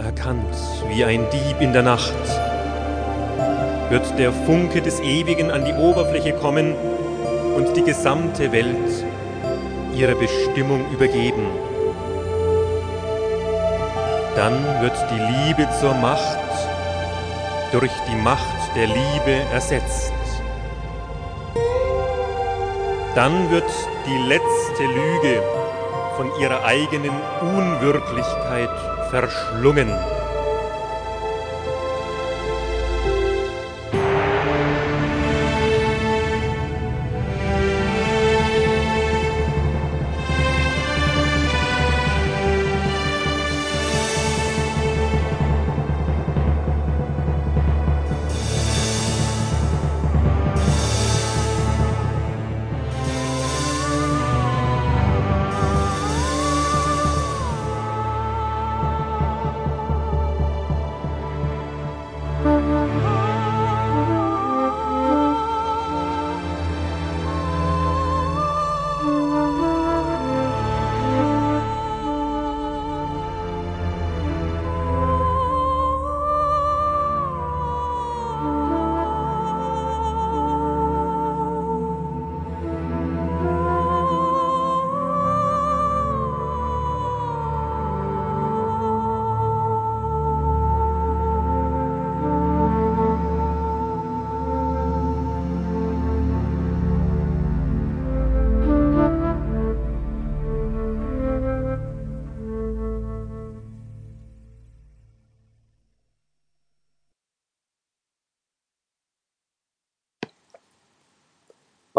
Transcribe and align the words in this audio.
unerkannt 0.00 0.56
wie 0.88 1.04
ein 1.04 1.26
Dieb 1.30 1.60
in 1.60 1.74
der 1.74 1.82
Nacht, 1.82 2.14
wird 3.90 4.18
der 4.18 4.32
Funke 4.32 4.80
des 4.80 4.98
Ewigen 5.00 5.50
an 5.50 5.64
die 5.64 5.74
Oberfläche 5.74 6.32
kommen 6.32 6.74
und 7.54 7.76
die 7.76 7.82
gesamte 7.82 8.50
Welt 8.50 9.04
ihre 9.94 10.14
Bestimmung 10.14 10.90
übergeben. 10.90 11.46
Dann 14.36 14.54
wird 14.80 14.96
die 15.10 15.48
Liebe 15.48 15.68
zur 15.80 15.92
Macht 15.94 16.38
durch 17.72 17.92
die 18.10 18.16
Macht 18.16 18.74
der 18.74 18.86
Liebe 18.86 19.34
ersetzt. 19.52 20.12
Dann 23.14 23.50
wird 23.50 23.70
die 24.06 24.28
letzte 24.28 24.84
Lüge 24.84 25.42
von 26.16 26.30
ihrer 26.40 26.64
eigenen 26.64 27.12
Unwirklichkeit 27.42 28.99
verschlungen. 29.10 30.19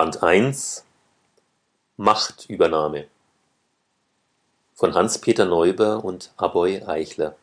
Band 0.00 0.22
1 0.22 0.86
Machtübernahme. 1.98 3.06
Von 4.72 4.94
Hans-Peter 4.94 5.44
Neuber 5.44 6.02
und 6.02 6.32
Aboy 6.38 6.82
Eichler. 6.84 7.36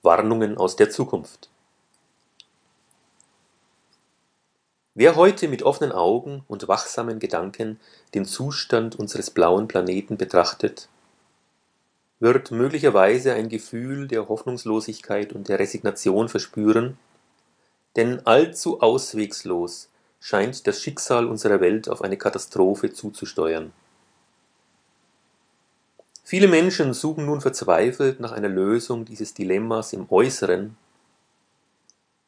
Warnungen 0.00 0.56
aus 0.56 0.76
der 0.76 0.88
Zukunft. 0.88 1.50
Wer 4.94 5.14
heute 5.14 5.48
mit 5.48 5.62
offenen 5.62 5.92
Augen 5.92 6.42
und 6.48 6.68
wachsamen 6.68 7.18
Gedanken 7.18 7.78
den 8.14 8.24
Zustand 8.24 8.98
unseres 8.98 9.28
blauen 9.28 9.68
Planeten 9.68 10.16
betrachtet, 10.16 10.88
wird 12.18 12.50
möglicherweise 12.50 13.34
ein 13.34 13.50
Gefühl 13.50 14.08
der 14.08 14.30
Hoffnungslosigkeit 14.30 15.34
und 15.34 15.48
der 15.48 15.58
Resignation 15.58 16.30
verspüren, 16.30 16.96
denn 17.94 18.26
allzu 18.26 18.80
auswegslos 18.80 19.90
scheint 20.24 20.66
das 20.66 20.80
Schicksal 20.80 21.26
unserer 21.26 21.60
Welt 21.60 21.86
auf 21.90 22.00
eine 22.00 22.16
Katastrophe 22.16 22.90
zuzusteuern. 22.94 23.74
Viele 26.24 26.48
Menschen 26.48 26.94
suchen 26.94 27.26
nun 27.26 27.42
verzweifelt 27.42 28.20
nach 28.20 28.32
einer 28.32 28.48
Lösung 28.48 29.04
dieses 29.04 29.34
Dilemmas 29.34 29.92
im 29.92 30.10
Äußeren, 30.10 30.78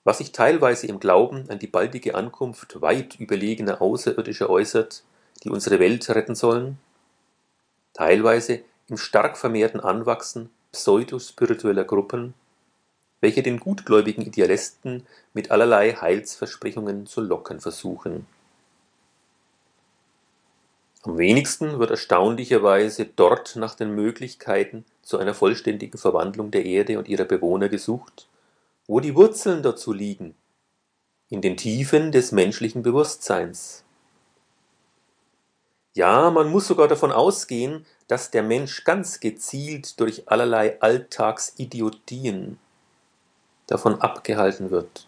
was 0.05 0.19
sich 0.19 0.33
teilweise 0.33 0.87
im 0.89 1.01
Glauben 1.01 1.49
an 1.49 1.59
die 1.59 1.69
baldige 1.69 2.15
Ankunft 2.15 2.83
weit 2.83 3.19
überlegener 3.19 3.81
Außerirdischer 3.81 4.51
äußert, 4.51 5.03
die 5.43 5.49
unsere 5.49 5.79
Welt 5.79 6.07
retten 6.11 6.35
sollen, 6.35 6.77
teilweise 7.95 8.61
im 8.89 8.99
stark 8.99 9.39
vermehrten 9.39 9.81
Anwachsen 9.81 10.51
pseudospiritueller 10.71 11.85
Gruppen, 11.85 12.35
welche 13.21 13.43
den 13.43 13.59
gutgläubigen 13.59 14.25
Idealisten 14.25 15.07
mit 15.33 15.51
allerlei 15.51 15.93
Heilsversprechungen 15.93 17.07
zu 17.07 17.21
locken 17.21 17.61
versuchen. 17.61 18.27
Am 21.03 21.19
wenigsten 21.19 21.79
wird 21.79 21.91
erstaunlicherweise 21.91 23.07
dort 23.07 23.55
nach 23.57 23.75
den 23.77 23.95
Möglichkeiten 23.95 24.85
zu 25.03 25.19
einer 25.19 25.35
vollständigen 25.35 25.99
Verwandlung 25.99 26.51
der 26.51 26.65
Erde 26.65 26.99
und 26.99 27.09
ihrer 27.09 27.25
Bewohner 27.25 27.69
gesucht, 27.69 28.27
wo 28.89 28.99
die 28.99 29.15
Wurzeln 29.15 29.63
dazu 29.63 29.93
liegen, 29.93 30.35
in 31.29 31.41
den 31.41 31.57
Tiefen 31.57 32.11
des 32.11 32.33
menschlichen 32.33 32.83
Bewusstseins. 32.83 33.85
Ja, 35.95 36.31
man 36.31 36.51
muss 36.51 36.67
sogar 36.67 36.89
davon 36.89 37.13
ausgehen, 37.13 37.87
dass 38.09 38.31
der 38.31 38.43
Mensch 38.43 38.85
ganz 38.85 39.21
gezielt 39.21 39.99
durch 40.01 40.29
allerlei 40.29 40.81
Alltagsidiotien 40.81 42.59
davon 43.67 44.01
abgehalten 44.01 44.71
wird, 44.71 45.07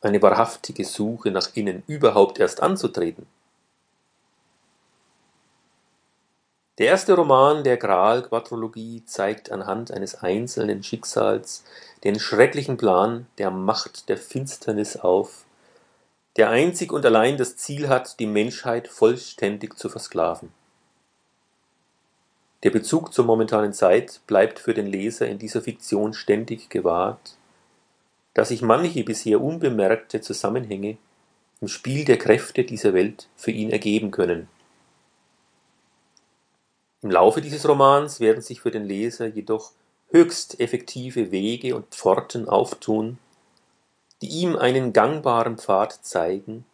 eine 0.00 0.22
wahrhaftige 0.22 0.84
Suche 0.84 1.30
nach 1.30 1.50
innen 1.54 1.82
überhaupt 1.86 2.38
erst 2.38 2.62
anzutreten. 2.62 3.26
Der 6.78 6.88
erste 6.88 7.14
Roman 7.14 7.62
der 7.62 7.76
Graal-Quadrologie 7.76 9.04
zeigt 9.06 9.52
anhand 9.52 9.92
eines 9.92 10.16
einzelnen 10.16 10.82
Schicksals 10.82 11.62
den 12.02 12.18
schrecklichen 12.18 12.76
Plan 12.76 13.26
der 13.38 13.52
Macht 13.52 14.08
der 14.08 14.16
Finsternis 14.16 14.96
auf, 14.96 15.44
der 16.36 16.50
einzig 16.50 16.92
und 16.92 17.06
allein 17.06 17.36
das 17.36 17.56
Ziel 17.56 17.88
hat, 17.88 18.18
die 18.18 18.26
Menschheit 18.26 18.88
vollständig 18.88 19.78
zu 19.78 19.88
versklaven. 19.88 20.52
Der 22.64 22.70
Bezug 22.70 23.12
zur 23.12 23.24
momentanen 23.24 23.72
Zeit 23.72 24.20
bleibt 24.26 24.58
für 24.58 24.74
den 24.74 24.86
Leser 24.86 25.28
in 25.28 25.38
dieser 25.38 25.62
Fiktion 25.62 26.12
ständig 26.12 26.70
gewahrt, 26.70 27.36
dass 28.34 28.48
sich 28.48 28.62
manche 28.62 29.04
bisher 29.04 29.40
unbemerkte 29.40 30.20
Zusammenhänge 30.20 30.98
im 31.60 31.68
Spiel 31.68 32.04
der 32.04 32.18
Kräfte 32.18 32.64
dieser 32.64 32.92
Welt 32.92 33.28
für 33.36 33.52
ihn 33.52 33.70
ergeben 33.70 34.10
können. 34.10 34.48
Im 37.00 37.10
Laufe 37.10 37.40
dieses 37.40 37.68
Romans 37.68 38.20
werden 38.20 38.42
sich 38.42 38.60
für 38.60 38.70
den 38.70 38.84
Leser 38.84 39.26
jedoch 39.26 39.72
höchst 40.10 40.60
effektive 40.60 41.30
Wege 41.30 41.76
und 41.76 41.94
Pforten 41.94 42.48
auftun, 42.48 43.18
die 44.22 44.28
ihm 44.28 44.56
einen 44.56 44.92
gangbaren 44.92 45.58
Pfad 45.58 46.04
zeigen, 46.04 46.64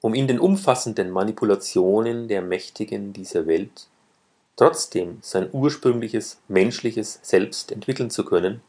um 0.00 0.14
in 0.14 0.28
den 0.28 0.38
umfassenden 0.38 1.10
Manipulationen 1.10 2.28
der 2.28 2.42
Mächtigen 2.42 3.12
dieser 3.12 3.46
Welt 3.46 3.88
trotzdem 4.56 5.18
sein 5.22 5.48
ursprüngliches 5.52 6.38
menschliches 6.48 7.20
Selbst 7.22 7.72
entwickeln 7.72 8.10
zu 8.10 8.24
können 8.24 8.60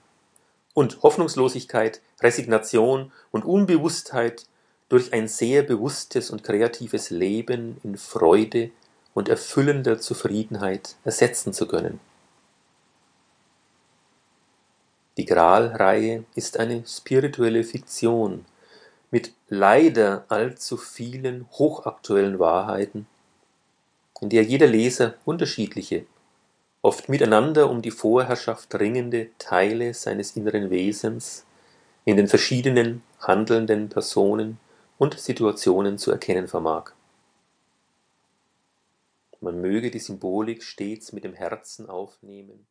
und 0.73 1.01
Hoffnungslosigkeit, 1.01 1.99
Resignation 2.21 3.11
und 3.31 3.45
Unbewusstheit 3.45 4.45
durch 4.89 5.13
ein 5.13 5.27
sehr 5.27 5.63
bewusstes 5.63 6.31
und 6.31 6.43
kreatives 6.43 7.09
Leben 7.09 7.77
in 7.83 7.97
Freude 7.97 8.71
und 9.13 9.29
erfüllender 9.29 9.99
Zufriedenheit 9.99 10.95
ersetzen 11.03 11.53
zu 11.53 11.67
können. 11.67 11.99
Die 15.17 15.25
Graal-Reihe 15.25 16.23
ist 16.35 16.57
eine 16.57 16.85
spirituelle 16.87 17.63
Fiktion 17.63 18.45
mit 19.11 19.33
leider 19.47 20.25
allzu 20.29 20.77
vielen 20.77 21.47
hochaktuellen 21.51 22.39
Wahrheiten, 22.39 23.07
in 24.21 24.29
der 24.29 24.43
jeder 24.43 24.67
Leser 24.67 25.15
unterschiedliche 25.25 26.05
oft 26.81 27.09
miteinander 27.09 27.69
um 27.69 27.81
die 27.81 27.91
Vorherrschaft 27.91 28.73
ringende 28.75 29.29
Teile 29.37 29.93
seines 29.93 30.35
inneren 30.35 30.69
Wesens 30.69 31.45
in 32.09 32.17
den 32.17 32.27
verschiedenen 32.27 33.03
handelnden 33.19 33.89
Personen 33.89 34.59
und 34.97 35.19
Situationen 35.19 35.99
zu 35.99 36.11
erkennen 36.11 36.47
vermag. 36.47 36.93
Man 39.41 39.61
möge 39.61 39.91
die 39.91 39.99
Symbolik 39.99 40.63
stets 40.63 41.13
mit 41.13 41.23
dem 41.23 41.33
Herzen 41.33 41.87
aufnehmen 41.87 42.65